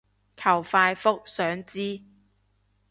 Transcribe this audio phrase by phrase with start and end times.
[0.35, 2.01] 求快覆，想知